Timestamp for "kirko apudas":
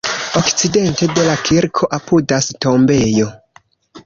1.49-2.49